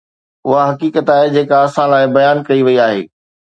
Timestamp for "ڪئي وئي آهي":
2.47-3.01